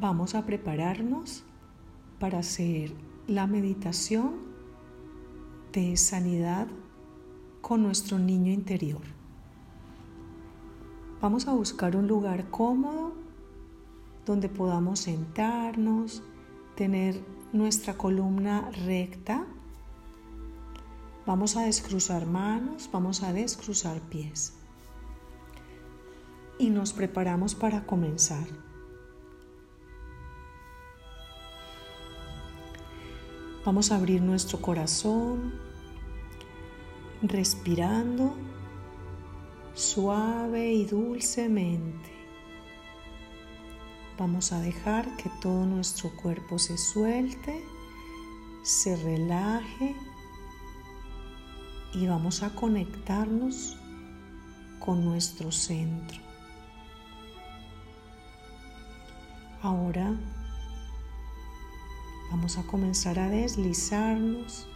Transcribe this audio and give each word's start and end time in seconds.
vamos 0.00 0.34
a 0.34 0.44
prepararnos 0.44 1.44
para 2.18 2.38
hacer 2.38 2.92
la 3.26 3.46
meditación 3.46 4.32
de 5.72 5.96
sanidad 5.96 6.66
con 7.60 7.82
nuestro 7.82 8.18
niño 8.18 8.52
interior. 8.52 9.02
Vamos 11.20 11.48
a 11.48 11.52
buscar 11.52 11.96
un 11.96 12.06
lugar 12.06 12.50
cómodo 12.50 13.14
donde 14.26 14.48
podamos 14.48 15.00
sentarnos, 15.00 16.22
tener 16.76 17.20
nuestra 17.52 17.94
columna 17.94 18.70
recta. 18.86 19.46
Vamos 21.26 21.56
a 21.56 21.62
descruzar 21.62 22.26
manos, 22.26 22.90
vamos 22.92 23.22
a 23.22 23.32
descruzar 23.32 24.00
pies. 24.00 24.54
Y 26.58 26.70
nos 26.70 26.92
preparamos 26.92 27.54
para 27.54 27.86
comenzar. 27.86 28.46
Vamos 33.64 33.90
a 33.90 33.96
abrir 33.96 34.20
nuestro 34.20 34.60
corazón, 34.60 35.54
respirando 37.22 38.36
suave 39.72 40.70
y 40.74 40.84
dulcemente. 40.84 42.10
Vamos 44.18 44.52
a 44.52 44.60
dejar 44.60 45.16
que 45.16 45.30
todo 45.40 45.64
nuestro 45.64 46.10
cuerpo 46.14 46.58
se 46.58 46.76
suelte, 46.76 47.64
se 48.62 48.96
relaje 48.96 49.96
y 51.94 52.06
vamos 52.06 52.42
a 52.42 52.54
conectarnos 52.54 53.78
con 54.78 55.06
nuestro 55.06 55.50
centro. 55.50 56.20
Ahora 59.62 60.14
Vamos 62.36 62.58
a 62.58 62.64
comenzar 62.64 63.20
a 63.20 63.28
deslizarnos 63.28 64.66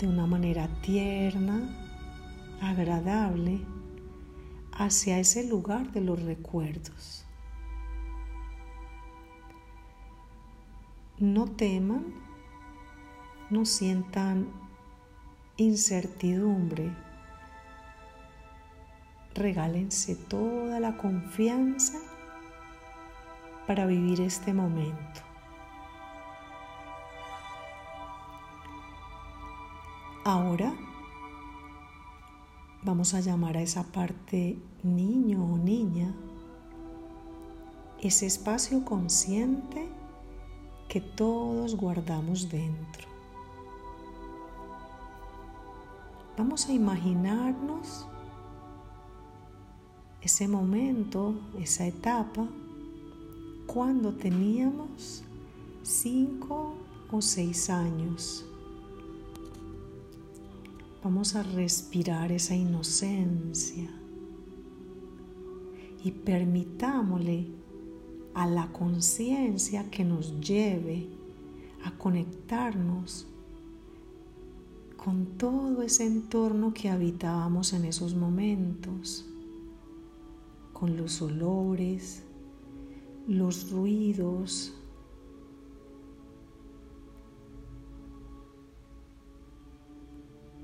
de 0.00 0.08
una 0.08 0.26
manera 0.26 0.66
tierna, 0.82 1.70
agradable, 2.60 3.60
hacia 4.72 5.20
ese 5.20 5.46
lugar 5.46 5.92
de 5.92 6.00
los 6.00 6.20
recuerdos. 6.20 7.24
No 11.20 11.46
teman, 11.46 12.06
no 13.50 13.64
sientan 13.64 14.48
incertidumbre. 15.58 16.92
Regálense 19.32 20.16
toda 20.16 20.80
la 20.80 20.96
confianza 20.96 22.00
para 23.68 23.86
vivir 23.86 24.20
este 24.20 24.52
momento. 24.52 25.27
Ahora 30.28 30.74
vamos 32.82 33.14
a 33.14 33.20
llamar 33.20 33.56
a 33.56 33.62
esa 33.62 33.82
parte 33.82 34.58
niño 34.82 35.42
o 35.42 35.56
niña, 35.56 36.14
ese 38.02 38.26
espacio 38.26 38.84
consciente 38.84 39.88
que 40.86 41.00
todos 41.00 41.76
guardamos 41.76 42.50
dentro. 42.50 43.08
Vamos 46.36 46.68
a 46.68 46.74
imaginarnos 46.74 48.06
ese 50.20 50.46
momento, 50.46 51.40
esa 51.58 51.86
etapa, 51.86 52.46
cuando 53.66 54.12
teníamos 54.12 55.24
cinco 55.82 56.74
o 57.10 57.22
seis 57.22 57.70
años. 57.70 58.44
Vamos 61.10 61.36
a 61.36 61.42
respirar 61.42 62.32
esa 62.32 62.54
inocencia 62.54 63.88
y 66.04 66.10
permitámosle 66.10 67.46
a 68.34 68.46
la 68.46 68.70
conciencia 68.74 69.90
que 69.90 70.04
nos 70.04 70.38
lleve 70.38 71.08
a 71.82 71.92
conectarnos 71.92 73.26
con 74.98 75.38
todo 75.38 75.80
ese 75.80 76.04
entorno 76.04 76.74
que 76.74 76.90
habitábamos 76.90 77.72
en 77.72 77.86
esos 77.86 78.14
momentos, 78.14 79.26
con 80.74 80.98
los 80.98 81.22
olores, 81.22 82.22
los 83.26 83.70
ruidos, 83.70 84.77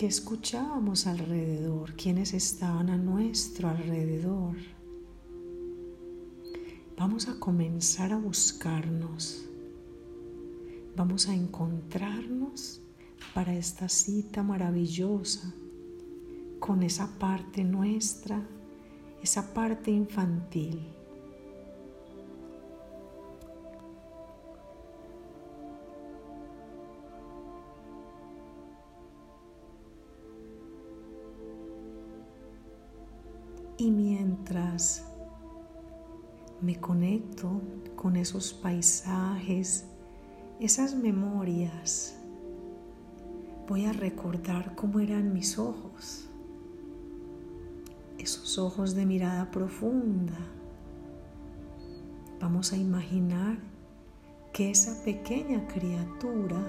¿Qué 0.00 0.06
escuchábamos 0.06 1.06
alrededor? 1.06 1.92
¿Quiénes 1.92 2.32
estaban 2.32 2.88
a 2.88 2.96
nuestro 2.96 3.68
alrededor? 3.68 4.56
Vamos 6.96 7.28
a 7.28 7.38
comenzar 7.38 8.14
a 8.14 8.16
buscarnos. 8.16 9.44
Vamos 10.96 11.28
a 11.28 11.34
encontrarnos 11.34 12.80
para 13.34 13.54
esta 13.54 13.90
cita 13.90 14.42
maravillosa 14.42 15.54
con 16.60 16.82
esa 16.82 17.18
parte 17.18 17.62
nuestra, 17.62 18.42
esa 19.22 19.52
parte 19.52 19.90
infantil 19.90 20.80
Y 33.80 33.90
mientras 33.90 35.06
me 36.60 36.78
conecto 36.78 37.62
con 37.96 38.14
esos 38.16 38.52
paisajes, 38.52 39.86
esas 40.60 40.94
memorias, 40.94 42.14
voy 43.66 43.86
a 43.86 43.94
recordar 43.94 44.74
cómo 44.74 45.00
eran 45.00 45.32
mis 45.32 45.58
ojos, 45.58 46.28
esos 48.18 48.58
ojos 48.58 48.94
de 48.94 49.06
mirada 49.06 49.50
profunda. 49.50 50.36
Vamos 52.38 52.74
a 52.74 52.76
imaginar 52.76 53.60
que 54.52 54.70
esa 54.70 55.02
pequeña 55.04 55.66
criatura 55.68 56.60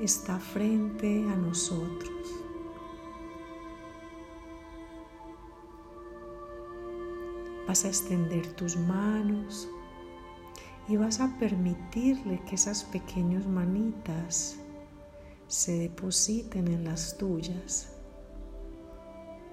está 0.00 0.38
frente 0.38 1.28
a 1.28 1.36
nosotros. 1.36 2.41
Vas 7.66 7.84
a 7.84 7.88
extender 7.88 8.46
tus 8.54 8.76
manos 8.76 9.68
y 10.88 10.96
vas 10.96 11.20
a 11.20 11.36
permitirle 11.38 12.40
que 12.40 12.56
esas 12.56 12.84
pequeñas 12.84 13.46
manitas 13.46 14.58
se 15.46 15.78
depositen 15.78 16.66
en 16.68 16.84
las 16.84 17.16
tuyas, 17.18 17.92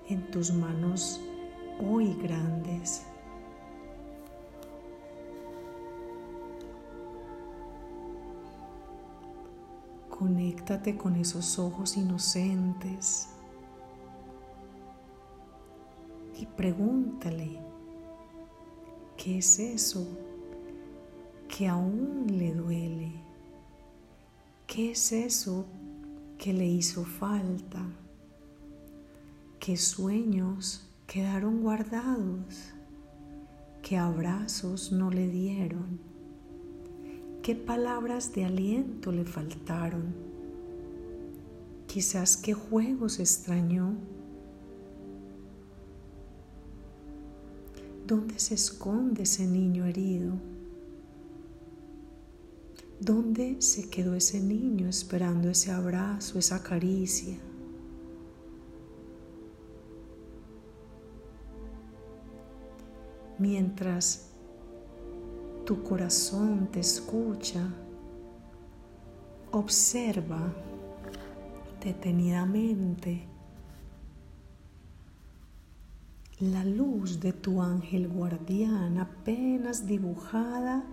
en 0.08 0.32
tus 0.32 0.52
manos 0.52 1.22
hoy 1.80 2.14
grandes. 2.22 3.06
Conéctate 10.10 10.98
con 10.98 11.16
esos 11.16 11.60
ojos 11.60 11.96
inocentes 11.96 13.30
y 16.38 16.46
pregúntale 16.46 17.69
¿Qué 19.22 19.40
es 19.40 19.60
eso 19.60 20.08
que 21.50 21.68
aún 21.68 22.28
le 22.30 22.54
duele? 22.54 23.12
¿Qué 24.66 24.92
es 24.92 25.12
eso 25.12 25.66
que 26.38 26.54
le 26.54 26.66
hizo 26.66 27.04
falta? 27.04 27.86
¿Qué 29.60 29.76
sueños 29.76 30.88
quedaron 31.06 31.62
guardados? 31.62 32.72
¿Qué 33.82 33.98
abrazos 33.98 34.94
no 34.94 35.12
le 35.12 35.28
dieron? 35.28 36.00
¿Qué 37.44 37.56
palabras 37.56 38.34
de 38.34 38.46
aliento 38.46 39.12
le 39.12 39.26
faltaron? 39.26 40.16
Quizás 41.88 42.38
qué 42.38 42.54
juegos 42.54 43.20
extrañó 43.20 43.98
¿Dónde 48.10 48.40
se 48.40 48.56
esconde 48.56 49.22
ese 49.22 49.46
niño 49.46 49.86
herido? 49.86 50.34
¿Dónde 53.00 53.62
se 53.62 53.88
quedó 53.88 54.16
ese 54.16 54.40
niño 54.40 54.90
esperando 54.90 55.48
ese 55.48 55.70
abrazo, 55.70 56.40
esa 56.40 56.64
caricia? 56.64 57.38
Mientras 63.38 64.32
tu 65.64 65.84
corazón 65.84 66.68
te 66.72 66.80
escucha. 66.80 67.72
Observa 69.52 70.52
detenidamente 71.80 73.28
la 76.40 76.64
luz 76.64 77.20
de 77.20 77.34
tu 77.34 77.62
ángel 77.62 78.08
guardián 78.08 78.98
apenas 78.98 79.86
dibujada 79.86 80.86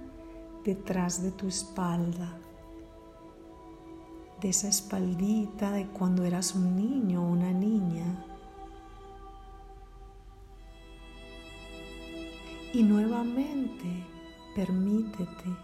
detrás 0.65 1.23
de 1.23 1.31
tu 1.31 1.47
espalda, 1.47 2.37
de 4.41 4.49
esa 4.49 4.69
espaldita 4.69 5.71
de 5.71 5.87
cuando 5.87 6.25
eras 6.25 6.57
un 6.57 6.75
niño 6.75 7.23
o 7.23 7.31
una 7.31 7.53
niña. 7.53 8.25
Y 12.73 12.83
nuevamente 12.83 14.05
permítete 14.57 15.57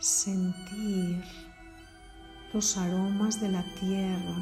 sentir 0.00 1.22
los 2.52 2.76
aromas 2.76 3.40
de 3.40 3.48
la 3.48 3.64
tierra, 3.78 4.36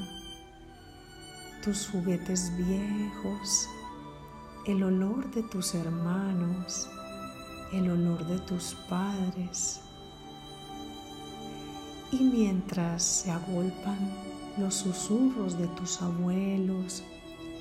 tus 1.63 1.89
juguetes 1.91 2.51
viejos, 2.57 3.69
el 4.65 4.85
olor 4.85 5.29
de 5.33 5.43
tus 5.43 5.75
hermanos, 5.75 6.89
el 7.73 7.91
olor 7.91 8.25
de 8.27 8.39
tus 8.39 8.75
padres. 8.89 9.81
Y 12.13 12.23
mientras 12.23 13.03
se 13.03 13.31
agolpan 13.33 13.99
los 14.59 14.75
susurros 14.75 15.59
de 15.59 15.67
tus 15.69 16.01
abuelos, 16.01 17.03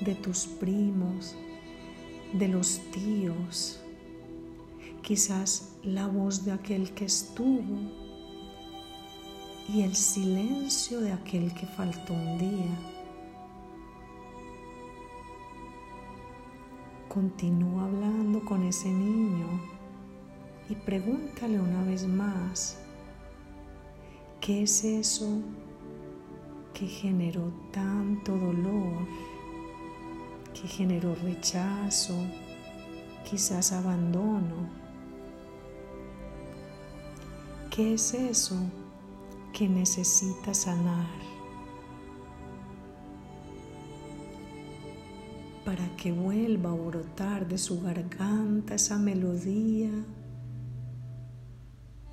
de 0.00 0.14
tus 0.14 0.46
primos, 0.46 1.34
de 2.34 2.46
los 2.48 2.80
tíos, 2.92 3.80
quizás 5.02 5.76
la 5.82 6.06
voz 6.06 6.44
de 6.44 6.52
aquel 6.52 6.92
que 6.92 7.06
estuvo 7.06 8.02
y 9.68 9.82
el 9.82 9.96
silencio 9.96 11.00
de 11.00 11.12
aquel 11.12 11.52
que 11.54 11.66
faltó 11.66 12.12
un 12.12 12.38
día. 12.38 13.01
Continúa 17.12 17.84
hablando 17.84 18.42
con 18.42 18.64
ese 18.64 18.88
niño 18.88 19.60
y 20.70 20.74
pregúntale 20.74 21.60
una 21.60 21.84
vez 21.84 22.06
más, 22.06 22.78
¿qué 24.40 24.62
es 24.62 24.82
eso 24.82 25.42
que 26.72 26.86
generó 26.86 27.52
tanto 27.70 28.32
dolor, 28.38 29.06
que 30.54 30.66
generó 30.66 31.14
rechazo, 31.16 32.14
quizás 33.30 33.72
abandono? 33.72 34.70
¿Qué 37.70 37.92
es 37.92 38.14
eso 38.14 38.56
que 39.52 39.68
necesita 39.68 40.54
sanar 40.54 41.31
para 45.64 45.96
que 45.96 46.12
vuelva 46.12 46.70
a 46.70 46.74
brotar 46.74 47.46
de 47.46 47.58
su 47.58 47.80
garganta 47.80 48.74
esa 48.74 48.98
melodía 48.98 49.90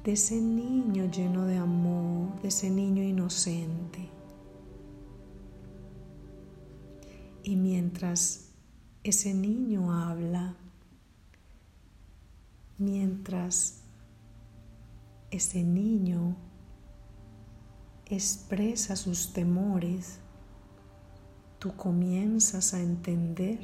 de 0.04 0.12
ese 0.14 0.40
niño 0.40 1.10
lleno 1.10 1.46
de 1.46 1.58
amor, 1.58 2.42
de 2.42 2.50
ese 2.50 2.70
niño 2.70 3.04
inocente? 3.04 4.10
Y 7.44 7.56
mientras 7.56 8.52
ese 9.04 9.34
niño 9.34 9.92
habla, 9.92 10.56
mientras 12.78 13.82
ese 15.32 15.64
niño 15.64 16.36
expresa 18.06 18.96
sus 18.96 19.34
temores, 19.34 20.20
tú 21.60 21.76
comienzas 21.76 22.74
a 22.74 22.80
entender 22.80 23.60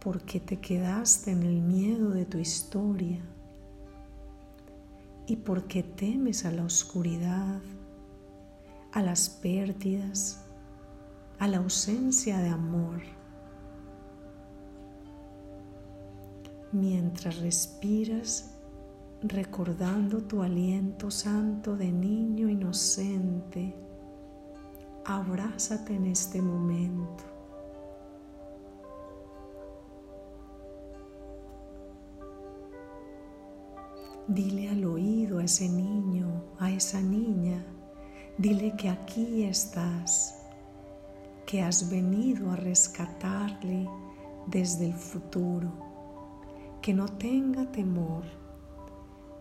por 0.00 0.22
qué 0.22 0.40
te 0.40 0.58
quedaste 0.58 1.30
en 1.30 1.42
el 1.42 1.60
miedo 1.60 2.10
de 2.10 2.24
tu 2.24 2.38
historia 2.38 3.20
y 5.26 5.36
por 5.36 5.68
qué 5.68 5.82
temes 5.82 6.44
a 6.44 6.50
la 6.50 6.64
oscuridad, 6.64 7.60
a 8.92 9.02
las 9.02 9.28
pérdidas, 9.28 10.44
a 11.38 11.46
la 11.46 11.58
ausencia 11.58 12.38
de 12.38 12.48
amor. 12.48 13.20
mientras 16.72 17.38
respiras 17.40 18.56
recordando 19.22 20.22
tu 20.22 20.42
aliento 20.42 21.10
santo 21.10 21.76
de 21.76 21.90
niño 21.90 22.48
inocente. 22.48 23.74
Abrázate 25.04 25.94
en 25.94 26.06
este 26.06 26.40
momento. 26.40 27.24
Dile 34.26 34.70
al 34.70 34.84
oído 34.84 35.38
a 35.38 35.44
ese 35.44 35.68
niño, 35.68 36.44
a 36.58 36.70
esa 36.70 37.00
niña, 37.00 37.64
dile 38.38 38.76
que 38.76 38.88
aquí 38.88 39.42
estás, 39.42 40.40
que 41.46 41.62
has 41.62 41.90
venido 41.90 42.52
a 42.52 42.56
rescatarle 42.56 43.88
desde 44.46 44.86
el 44.86 44.94
futuro 44.94 45.90
que 46.80 46.94
no 46.94 47.06
tenga 47.06 47.70
temor, 47.70 48.24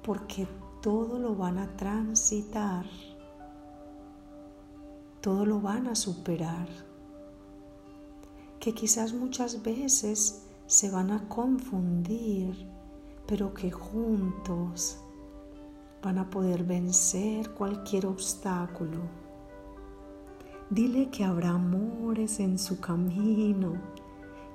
porque 0.03 0.47
todo 0.81 1.19
lo 1.19 1.35
van 1.35 1.57
a 1.57 1.75
transitar, 1.75 2.85
todo 5.21 5.45
lo 5.45 5.59
van 5.59 5.87
a 5.87 5.95
superar, 5.95 6.67
que 8.59 8.73
quizás 8.73 9.13
muchas 9.13 9.61
veces 9.63 10.45
se 10.67 10.89
van 10.91 11.11
a 11.11 11.27
confundir, 11.27 12.67
pero 13.27 13.53
que 13.53 13.71
juntos 13.71 14.99
van 16.01 16.17
a 16.17 16.29
poder 16.29 16.63
vencer 16.63 17.53
cualquier 17.53 18.05
obstáculo. 18.05 18.99
Dile 20.69 21.09
que 21.09 21.23
habrá 21.23 21.49
amores 21.49 22.39
en 22.39 22.59
su 22.59 22.79
camino, 22.79 23.73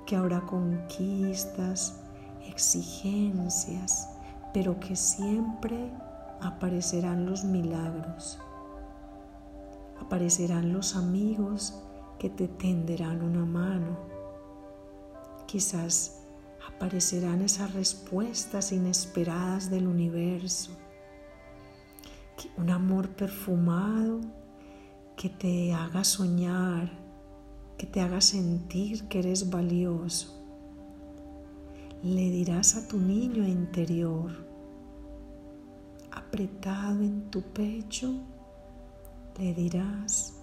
que 0.05 0.15
habrá 0.15 0.41
conquistas, 0.41 1.99
exigencias, 2.47 4.14
pero 4.55 4.79
que 4.79 4.95
siempre 4.95 5.91
aparecerán 6.39 7.25
los 7.25 7.43
milagros. 7.43 8.39
Aparecerán 9.99 10.71
los 10.71 10.95
amigos 10.95 11.77
que 12.17 12.29
te 12.29 12.47
tenderán 12.47 13.21
una 13.21 13.43
mano. 13.43 13.97
Quizás 15.45 16.21
aparecerán 16.73 17.41
esas 17.41 17.73
respuestas 17.73 18.71
inesperadas 18.71 19.69
del 19.69 19.87
universo. 19.87 20.71
Un 22.55 22.69
amor 22.69 23.09
perfumado 23.09 24.21
que 25.17 25.27
te 25.27 25.73
haga 25.73 26.05
soñar, 26.05 26.89
que 27.77 27.87
te 27.87 27.99
haga 27.99 28.21
sentir 28.21 29.09
que 29.09 29.19
eres 29.19 29.49
valioso 29.49 30.35
le 32.05 32.29
dirás 32.29 32.75
a 32.75 32.87
tu 32.87 32.99
niño 32.99 33.47
interior, 33.47 34.44
apretado 36.15 37.01
en 37.01 37.29
tu 37.29 37.41
pecho, 37.41 38.13
le 39.37 39.53
dirás, 39.53 40.41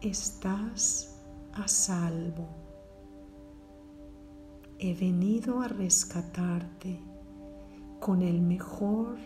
estás 0.00 1.22
a 1.54 1.66
salvo. 1.66 2.46
He 4.78 4.94
venido 4.94 5.62
a 5.62 5.68
rescatarte 5.68 7.00
con 8.00 8.20
el 8.20 8.42
mejor 8.42 9.16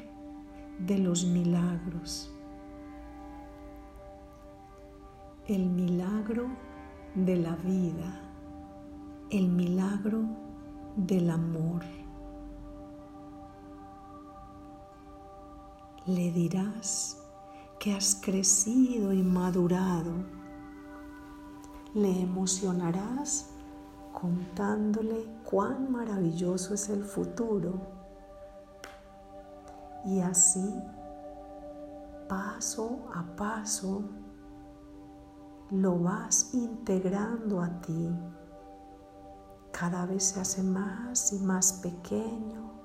de 0.86 0.98
los 0.98 1.24
milagros. 1.24 2.32
El 5.48 5.68
milagro 5.68 6.46
de 7.14 7.36
la 7.36 7.56
vida, 7.56 8.20
el 9.30 9.48
milagro 9.48 10.22
del 10.96 11.30
amor. 11.30 11.82
Le 16.06 16.32
dirás 16.32 17.18
que 17.78 17.94
has 17.94 18.14
crecido 18.14 19.12
y 19.12 19.22
madurado. 19.22 20.12
Le 21.94 22.22
emocionarás 22.22 23.50
contándole 24.12 25.26
cuán 25.44 25.90
maravilloso 25.90 26.74
es 26.74 26.88
el 26.88 27.04
futuro. 27.04 27.80
Y 30.04 30.20
así, 30.20 30.74
paso 32.28 33.00
a 33.14 33.24
paso, 33.36 34.02
lo 35.70 35.98
vas 35.98 36.54
integrando 36.54 37.60
a 37.60 37.80
ti 37.80 38.08
cada 39.80 40.04
vez 40.04 40.24
se 40.24 40.40
hace 40.40 40.62
más 40.62 41.32
y 41.32 41.38
más 41.38 41.72
pequeño 41.74 42.79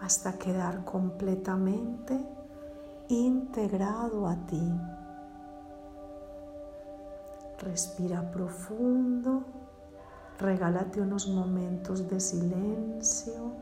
hasta 0.00 0.38
quedar 0.38 0.84
completamente 0.84 2.18
integrado 3.08 4.26
a 4.26 4.36
ti. 4.46 4.72
Respira 7.58 8.30
profundo, 8.30 9.44
regálate 10.38 11.00
unos 11.00 11.28
momentos 11.28 12.08
de 12.08 12.20
silencio, 12.20 13.52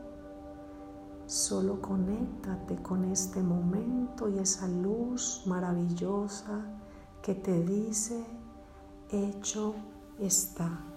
solo 1.25 1.81
conéctate 1.81 2.75
con 2.81 3.05
este 3.05 3.41
momento 3.41 4.29
y 4.29 4.39
esa 4.39 4.67
luz 4.67 5.43
maravillosa 5.47 6.65
que 7.21 7.33
te 7.33 7.63
dice, 7.63 8.23
hecho 9.09 9.73
está. 10.19 10.96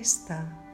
Está. 0.00 0.67